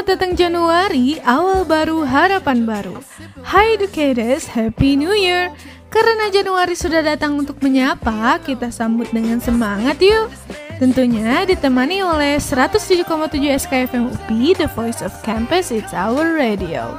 [0.00, 3.04] Selamat datang Januari, awal baru, harapan baru.
[3.44, 5.52] Hi educators, Happy New Year!
[5.92, 10.32] Karena Januari sudah datang untuk menyapa, kita sambut dengan semangat yuk!
[10.80, 13.04] Tentunya ditemani oleh 107,7
[13.44, 16.96] SKFM UPI, The Voice of Campus, It's Our Radio.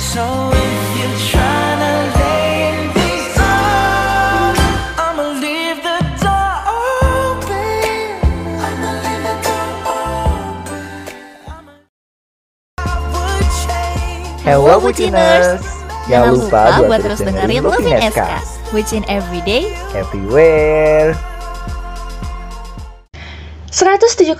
[0.00, 1.61] So if you tryna
[14.42, 15.62] Hello Buciners
[16.10, 18.26] Jangan lupa buat terus dengerin Loving SK
[18.74, 21.14] Bucin everyday Everywhere
[23.70, 24.36] 107,7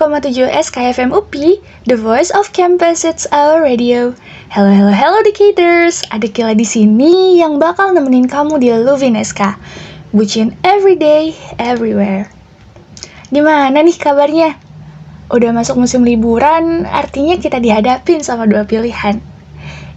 [0.59, 4.13] SKFM UPI, The Voice of Campus, It's Our Radio.
[4.53, 6.05] Hello, hello, hello, educators.
[6.13, 9.57] Ada Kila di sini yang bakal nemenin kamu di Loving SK.
[10.13, 12.29] Bucin everyday, everywhere.
[13.33, 14.53] Gimana nih kabarnya?
[15.33, 19.32] Udah masuk musim liburan, artinya kita dihadapin sama dua pilihan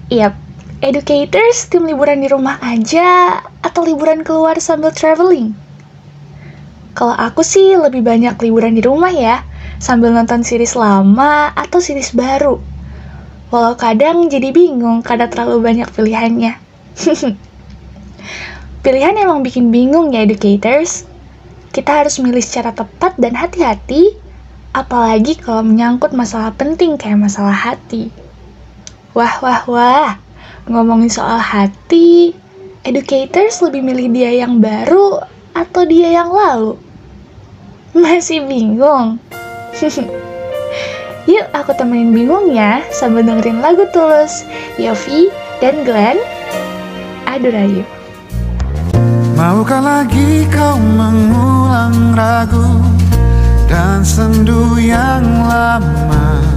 [0.06, 0.38] Yap,
[0.86, 5.50] educators tim liburan di rumah aja atau liburan keluar sambil traveling?
[6.94, 9.42] Kalau aku sih lebih banyak liburan di rumah ya,
[9.82, 12.54] sambil nonton series lama atau series baru.
[13.50, 16.54] Walau kadang jadi bingung karena terlalu banyak pilihannya.
[18.86, 21.02] Pilihan emang bikin bingung ya educators.
[21.74, 24.14] Kita harus milih secara tepat dan hati-hati,
[24.70, 28.25] apalagi kalau menyangkut masalah penting kayak masalah hati.
[29.16, 30.10] Wah, wah, wah.
[30.68, 32.36] Ngomongin soal hati,
[32.84, 35.24] educators lebih milih dia yang baru
[35.56, 36.76] atau dia yang lalu?
[37.96, 39.16] Masih bingung?
[41.32, 44.44] Yuk aku temenin bingungnya sambil dengerin lagu Tulus,
[44.76, 45.32] Yofi,
[45.64, 46.20] dan Glenn.
[47.24, 47.88] Adurayu.
[49.32, 52.84] Maukah lagi kau mengulang ragu
[53.64, 56.55] dan sendu yang lama?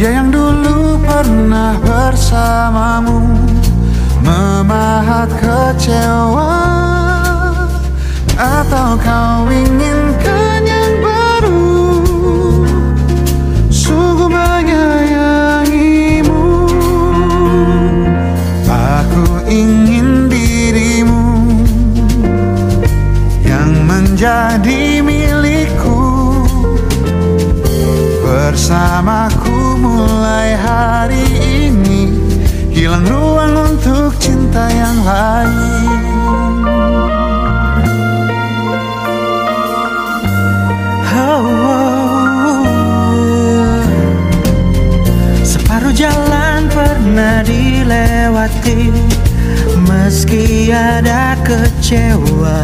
[0.00, 3.36] Dia yang dulu pernah bersamamu
[4.24, 6.56] Memahat kecewa.
[8.32, 12.00] Atau kau inginkan yang baru?
[13.68, 16.48] Sungguh menyayangimu.
[18.72, 21.44] Aku ingin dirimu
[23.44, 26.00] Yang menjadi milikku.
[28.24, 29.39] Bersamaku
[29.80, 31.24] mulai hari
[31.68, 32.12] ini.
[32.70, 36.00] Hilang ruang untuk cinta yang lain.
[41.16, 42.60] Oh.
[45.42, 48.92] Separuh jalan pernah dilewati
[49.90, 52.62] Meski ada kecewa.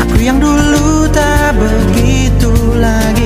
[0.00, 3.19] Aku yang dulu tak begitu lagi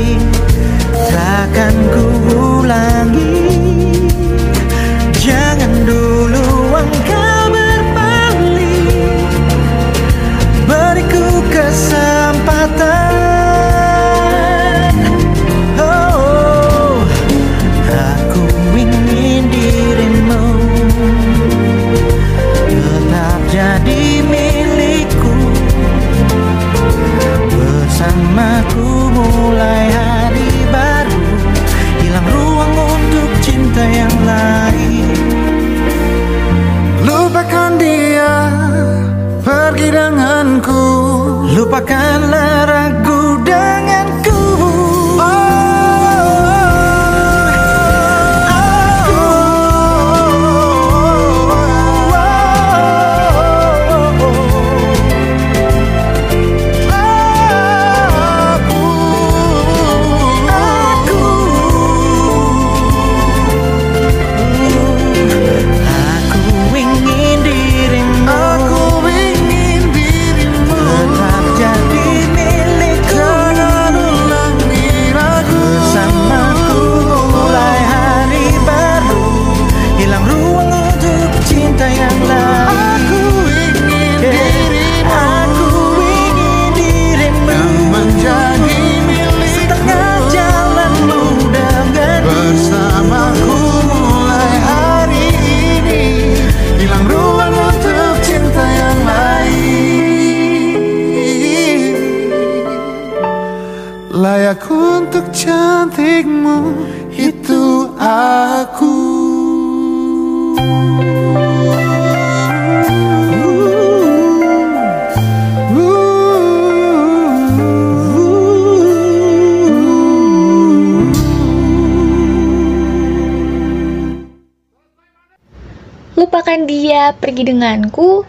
[127.12, 128.24] Pergi denganku,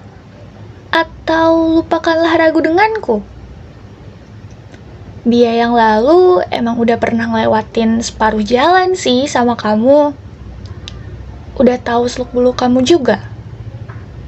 [0.91, 3.23] atau lupakanlah ragu denganku?
[5.25, 10.13] Dia yang lalu emang udah pernah ngelewatin separuh jalan sih sama kamu.
[11.57, 13.25] Udah tahu seluk-beluk kamu juga.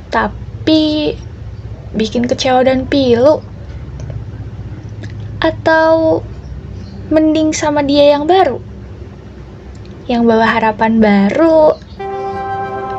[0.10, 1.14] Tapi
[1.94, 3.46] bikin kecewa dan pilu.
[5.38, 6.26] Atau
[7.14, 8.58] mending sama dia yang baru.
[10.10, 11.78] Yang bawa harapan baru.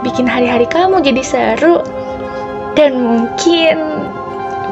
[0.07, 1.83] Bikin hari-hari kamu jadi seru.
[2.79, 3.77] Dan mungkin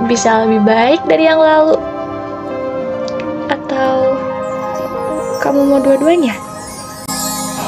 [0.07, 1.75] bisa lebih baik dari yang lalu.
[3.51, 4.15] Atau
[5.43, 6.47] kamu mau dua-duanya?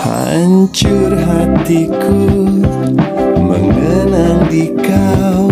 [0.09, 2.47] Hancur hatiku
[3.43, 5.51] mengenang di kau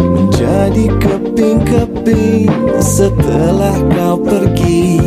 [0.00, 2.50] Menjadi keping-keping
[2.80, 4.98] setelah kau pergi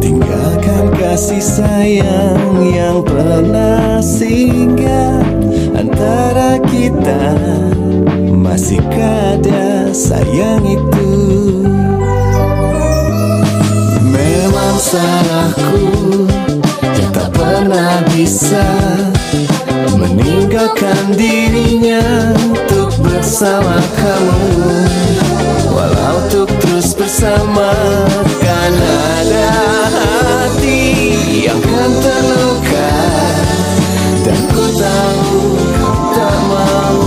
[0.00, 5.41] Tinggalkan kasih sayang yang pernah singgah
[5.72, 7.32] Antara kita
[8.32, 11.10] masih ada sayang itu.
[14.04, 16.28] Memang salahku
[16.96, 18.68] yang pernah bisa
[19.96, 24.44] meninggalkan dirinya untuk bersama kamu.
[25.72, 27.72] Walau untuk terus bersama
[28.44, 29.50] kan ada
[29.88, 30.92] hati
[31.48, 33.21] yang kan terluka
[34.22, 37.02] dan ku tahu kau tak mau.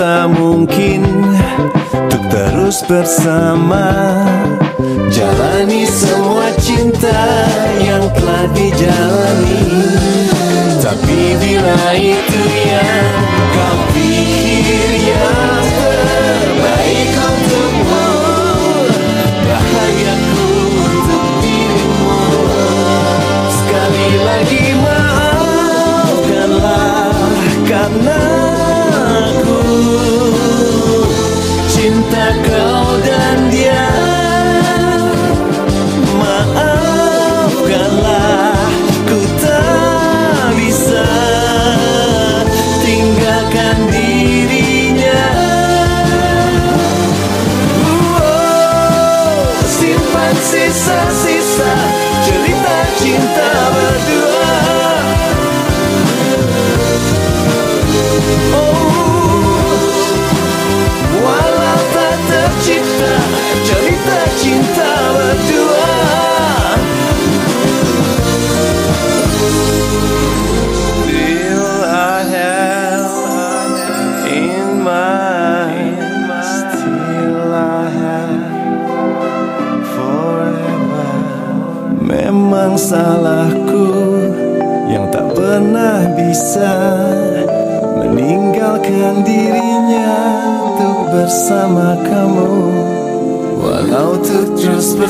[0.00, 1.04] tak mungkin
[1.92, 4.16] untuk terus bersama.
[5.12, 7.20] Jalani semua cinta
[7.84, 9.68] yang telah dijalani.
[10.80, 13.29] Tapi bila itu yang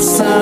[0.01, 0.40] terus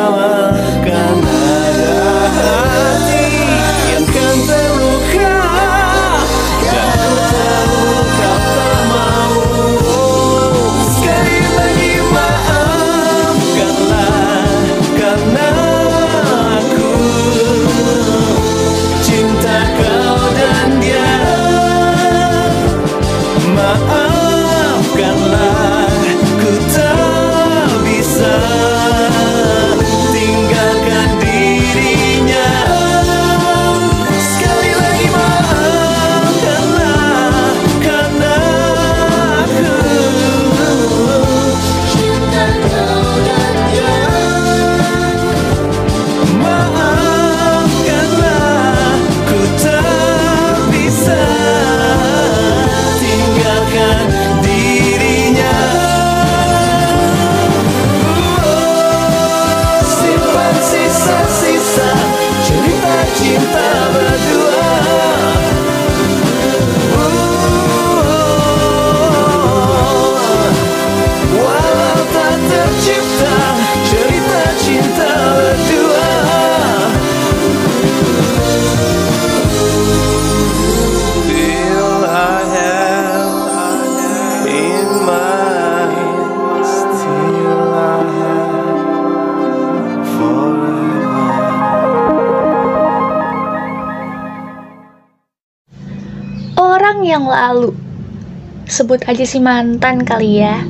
[98.88, 100.64] sebut aja si mantan kali ya.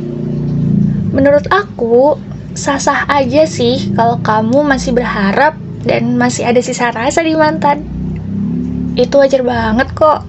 [1.15, 2.19] Menurut aku,
[2.51, 5.55] sah-sah aja sih kalau kamu masih berharap
[5.87, 7.87] dan masih ada sisa rasa di mantan.
[8.99, 10.27] Itu wajar banget kok.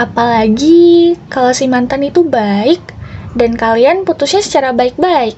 [0.00, 2.80] Apalagi kalau si mantan itu baik
[3.36, 5.36] dan kalian putusnya secara baik-baik.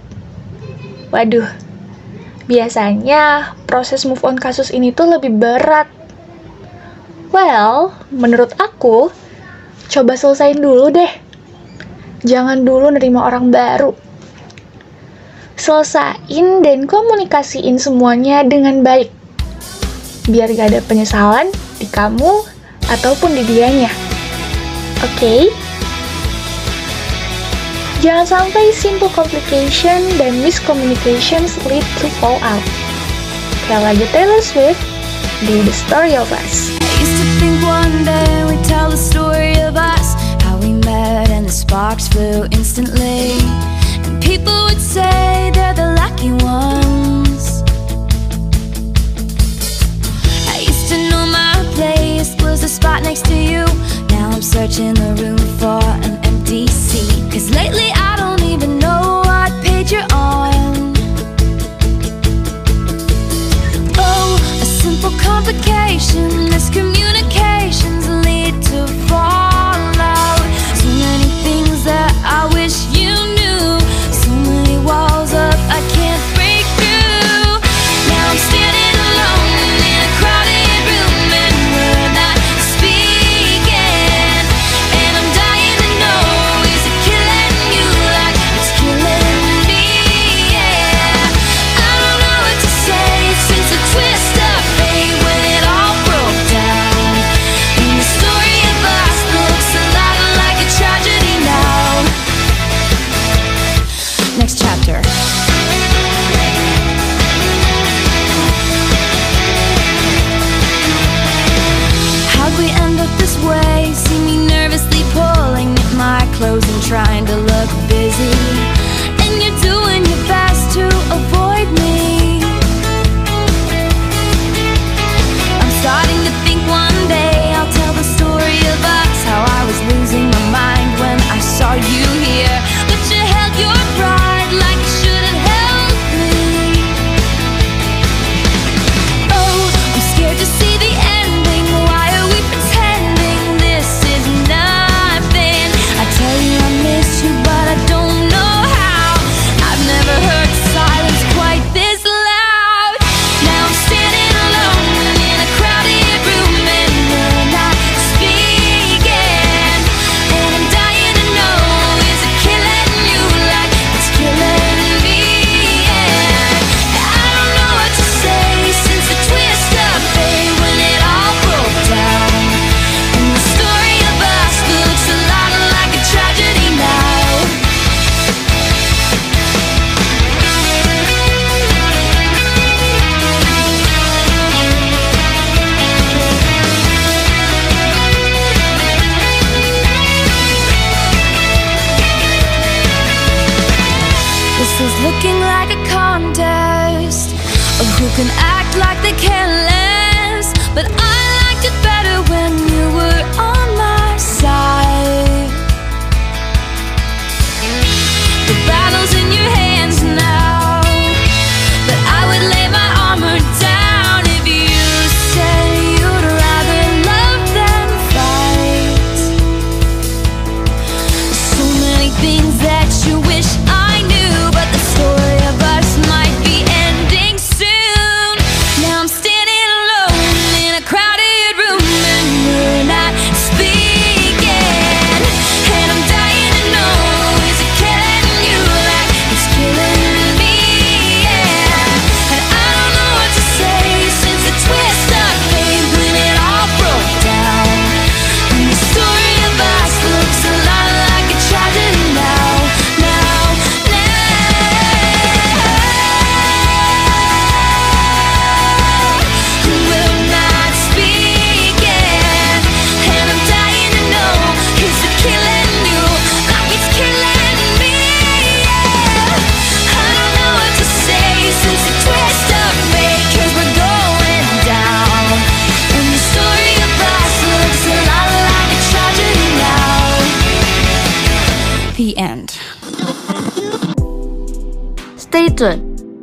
[1.11, 1.51] Waduh,
[2.47, 5.91] biasanya proses move on kasus ini tuh lebih berat.
[7.35, 9.11] Well, menurut aku,
[9.93, 11.13] Coba selesain dulu deh.
[12.25, 13.93] Jangan dulu nerima orang baru.
[15.61, 19.13] Selesain dan komunikasiin semuanya dengan baik.
[20.33, 22.41] Biar gak ada penyesalan di kamu
[22.89, 23.93] ataupun di dianya.
[25.05, 25.13] Oke?
[25.21, 25.43] Okay?
[28.01, 32.65] Jangan sampai simple complication dan miscommunications lead to fallout.
[33.69, 34.81] Kayak lagi Taylor Swift,
[35.47, 36.71] be the story of us.
[36.81, 41.31] I used to think one day we'd tell the story of us, how we met
[41.31, 43.39] and the sparks flew instantly.
[44.05, 47.63] And people would say they're the lucky ones.
[50.55, 53.65] I used to know my place was the spot next to you.
[54.11, 56.12] Now I'm searching the room for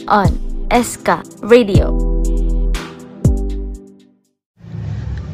[0.09, 0.33] on
[0.73, 1.93] SK Radio.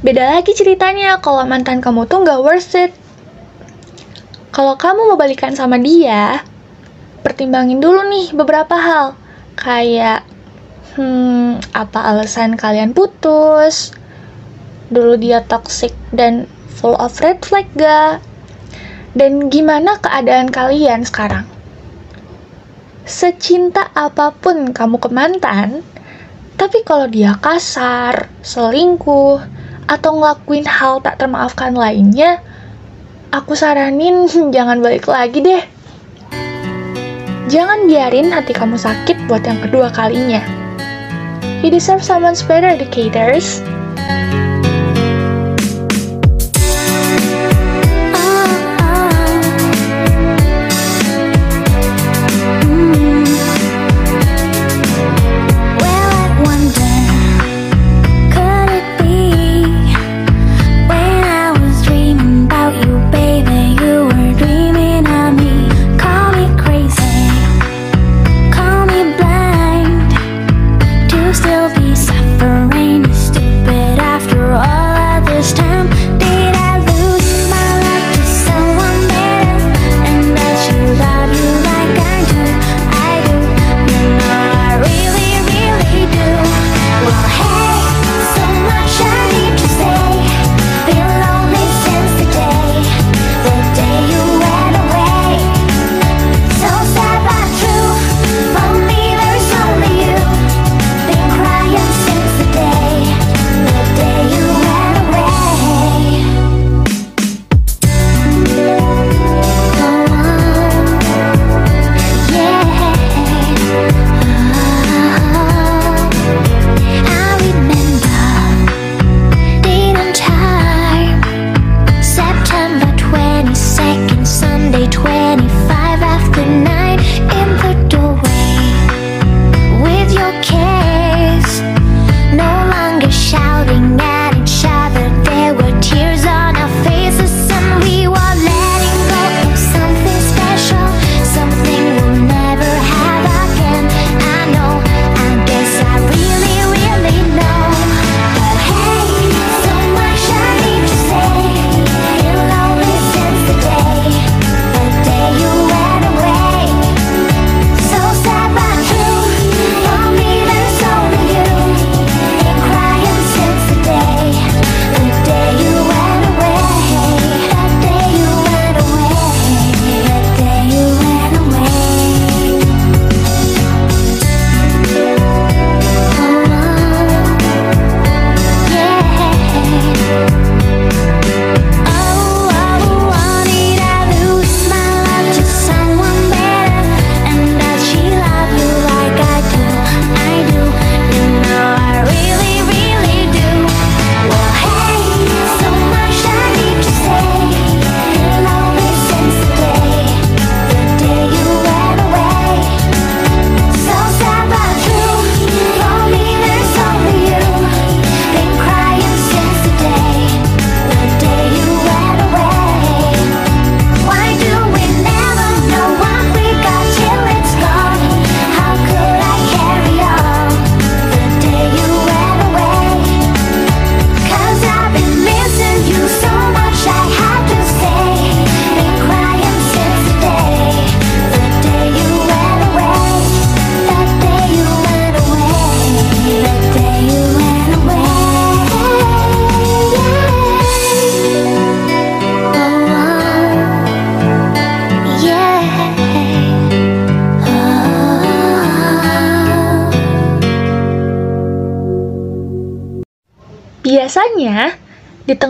[0.06, 2.94] Beda lagi ceritanya kalau mantan kamu tuh nggak worth it.
[4.54, 6.46] Kalau kamu mau balikan sama dia,
[7.26, 9.18] pertimbangin dulu nih beberapa hal.
[9.58, 10.22] Kayak,
[10.94, 13.92] hmm, apa alasan kalian putus?
[14.94, 18.22] Dulu dia toxic dan full of red flag gak?
[19.18, 21.55] Dan gimana keadaan kalian sekarang?
[23.06, 25.86] secinta apa pun kamu ke mantan,
[26.58, 29.40] tapi kalau dia kasar, selingkuh,
[29.86, 32.42] atau ngelakuin hal tak termaafkan lainnya,
[33.30, 35.64] aku saranin jangan balik lagi deh.
[37.46, 40.42] Jangan biarin hati kamu sakit buat yang kedua kalinya.
[41.62, 43.62] You deserve someone's better, educators.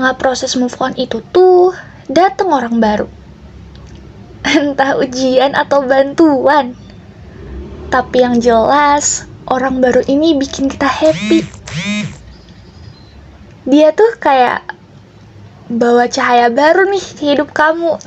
[0.05, 1.73] tengah proses move on itu tuh
[2.05, 3.09] datang orang baru.
[4.45, 6.77] Entah ujian atau bantuan.
[7.89, 11.41] Tapi yang jelas, orang baru ini bikin kita happy.
[13.65, 14.77] Dia tuh kayak
[15.73, 17.97] bawa cahaya baru nih ke hidup kamu.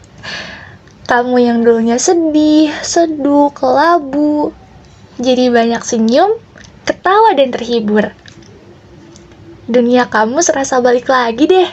[1.12, 4.56] kamu yang dulunya sedih, seduh, kelabu,
[5.20, 6.40] jadi banyak senyum,
[6.88, 8.16] ketawa dan terhibur
[9.70, 11.70] dunia kamu serasa balik lagi deh.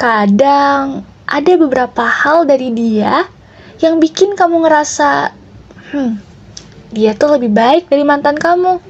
[0.00, 3.28] Kadang ada beberapa hal dari dia
[3.78, 5.34] yang bikin kamu ngerasa,
[5.92, 6.12] hmm,
[6.94, 8.80] dia tuh lebih baik dari mantan kamu.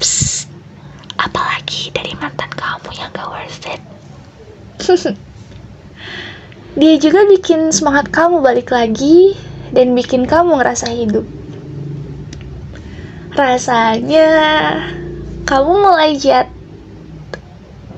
[0.00, 0.48] Psst,
[1.20, 3.82] apalagi dari mantan kamu yang gak worth it.
[6.80, 9.36] dia juga bikin semangat kamu balik lagi
[9.70, 11.26] dan bikin kamu ngerasa hidup.
[13.30, 14.26] Rasanya
[15.50, 16.46] kamu mulai jat.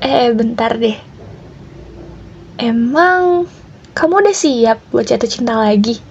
[0.01, 0.97] Eh, bentar deh.
[2.57, 3.45] Emang
[3.93, 6.01] kamu udah siap buat jatuh cinta lagi?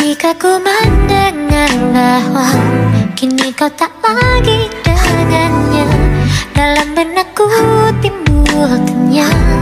[0.00, 2.48] Ketika ku mendengar bahwa
[3.12, 5.86] Kini kau tak lagi dengannya
[6.56, 7.48] Dalam benakku
[8.00, 9.61] timbul kenyang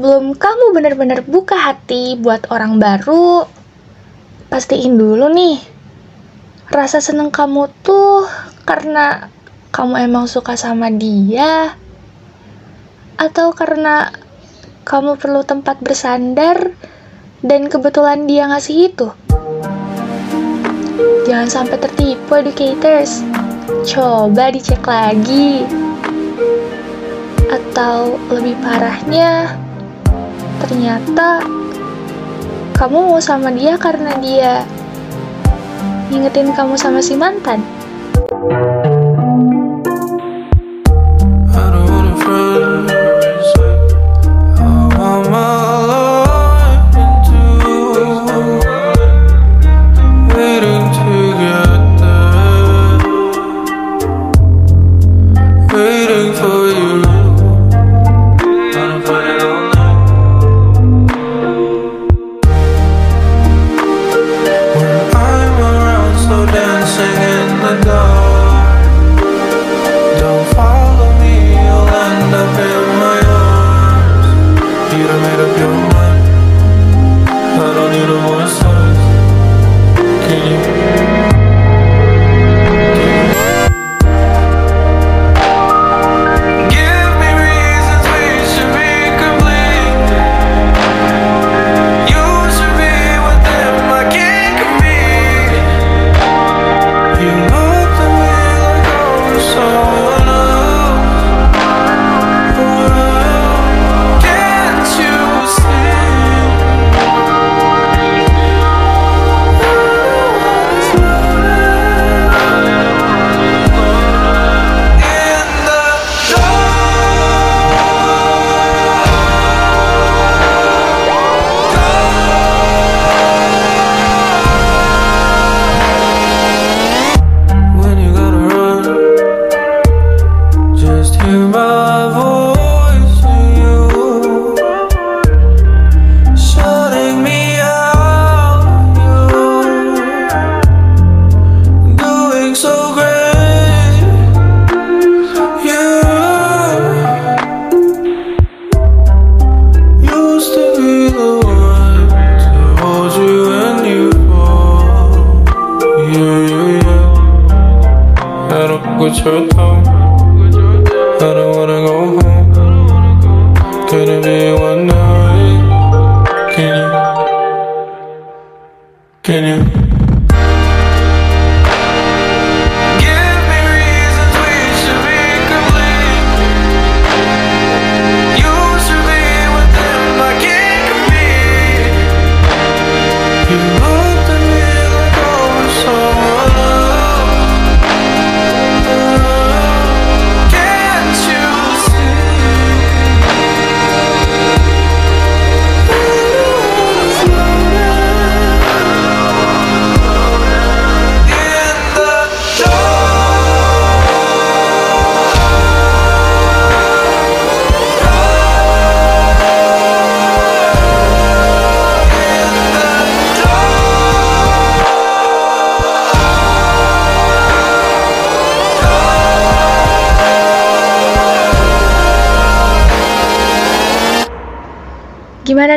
[0.00, 3.44] Sebelum kamu benar-benar buka hati buat orang baru,
[4.48, 5.60] pastiin dulu nih.
[6.72, 8.24] Rasa seneng kamu tuh
[8.64, 9.28] karena
[9.68, 11.76] kamu emang suka sama dia
[13.20, 14.08] atau karena
[14.88, 16.72] kamu perlu tempat bersandar
[17.44, 19.12] dan kebetulan dia ngasih itu.
[21.28, 23.20] Jangan sampai tertipu educators.
[23.84, 25.68] Coba dicek lagi.
[27.52, 29.60] Atau lebih parahnya,
[30.60, 31.40] ternyata
[32.76, 34.64] kamu mau sama dia karena dia
[36.12, 37.60] ngingetin kamu sama si mantan.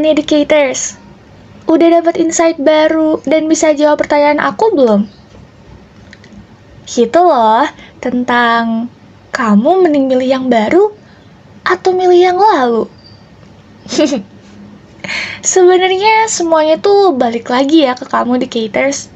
[0.03, 0.99] Nih educators?
[1.63, 5.07] Udah dapat insight baru dan bisa jawab pertanyaan aku belum?
[6.83, 7.63] Gitu loh,
[8.03, 8.91] tentang
[9.31, 10.91] kamu mending milih yang baru
[11.63, 12.91] atau milih yang lalu?
[15.55, 19.07] Sebenarnya semuanya tuh balik lagi ya ke kamu educators.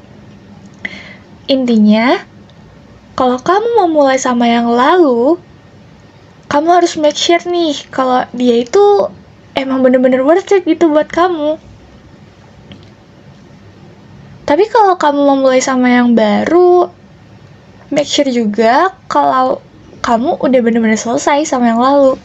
[1.52, 2.16] Intinya,
[3.12, 5.36] kalau kamu mau mulai sama yang lalu,
[6.48, 9.12] kamu harus make sure nih kalau dia itu
[9.58, 11.58] emang bener-bener worth it gitu buat kamu.
[14.46, 16.88] Tapi kalau kamu mau mulai sama yang baru,
[17.92, 19.60] make sure juga kalau
[20.00, 22.16] kamu udah bener-bener selesai sama yang lalu.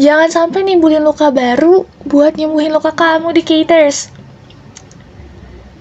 [0.00, 4.08] Jangan sampai nimbulin luka baru buat nyembuhin luka kamu di caters.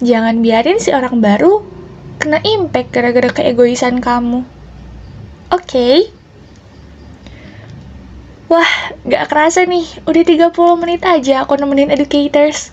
[0.04, 1.64] Jangan biarin si orang baru
[2.20, 4.44] kena impact gara-gara keegoisan kamu.
[5.50, 5.72] Oke?
[5.72, 5.98] Okay?
[8.54, 12.70] Wah, gak kerasa nih, udah 30 menit aja aku nemenin educators.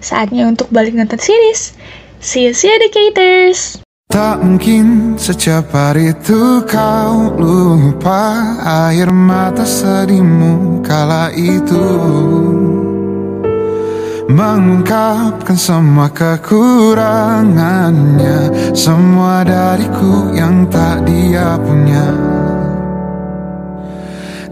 [0.00, 1.76] Saatnya untuk balik nonton series.
[2.24, 3.84] See you, see educators!
[4.08, 8.56] Tak mungkin secepat itu kau lupa
[8.88, 11.84] air mata sedihmu kala itu
[14.32, 22.32] Mengungkapkan semua kekurangannya Semua dariku yang tak dia punya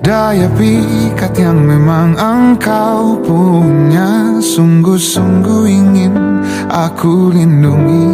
[0.00, 6.16] Daya pikat yang memang engkau punya Sungguh-sungguh ingin
[6.72, 8.08] aku lindungi.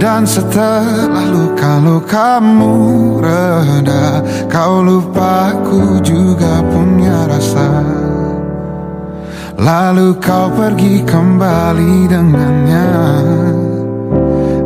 [0.00, 2.72] Dan setelah luka-lukamu
[3.20, 7.68] reda Kau lupa aku juga punya rasa.
[9.60, 12.92] Lalu kau pergi kembali dengannya.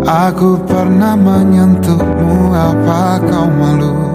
[0.06, 4.09] Aku pernah menyentuhmu apa kau malu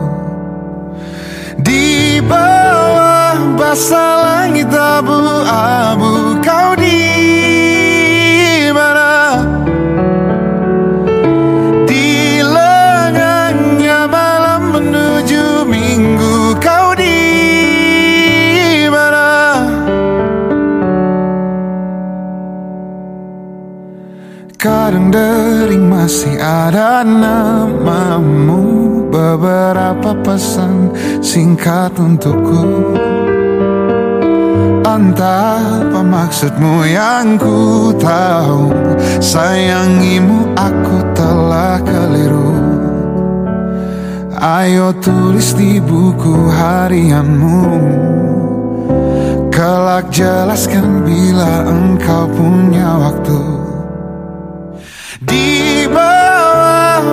[2.26, 7.02] bawah basah langit abu-abu Kau di
[8.74, 9.42] mana?
[11.86, 17.20] Di lengannya malam menuju minggu Kau di
[18.90, 19.28] mana?
[24.58, 30.92] Kadang dering masih ada namamu Beberapa pesan
[31.24, 32.92] singkat untukku.
[34.84, 38.76] Entah apa maksudmu yang ku tahu
[39.24, 42.60] Sayangimu aku telah keliru.
[44.36, 47.64] Ayo tulis di buku harianmu.
[49.48, 53.65] Kelak jelaskan bila engkau punya waktu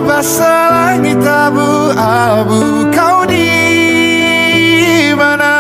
[0.01, 3.53] basah langit abu-abu Kau di
[5.13, 5.57] mana?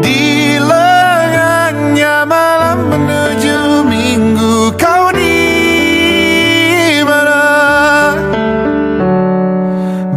[0.00, 5.40] Di lengannya malam menuju minggu Kau di
[7.04, 7.44] mana?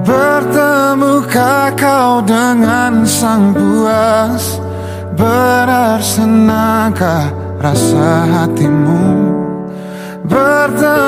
[0.07, 4.61] Bertemukah kau dengan sang puas
[5.13, 7.27] Benar senangkah
[7.59, 9.03] rasa hatimu
[10.23, 11.02] Bertemukah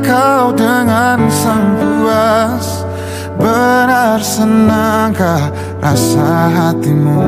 [0.00, 2.86] kau dengan sang puas?
[3.36, 5.50] Benar senangkah
[5.82, 7.26] rasa hatimu?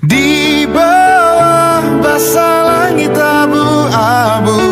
[0.00, 4.69] Di bawah basah langit abu-abu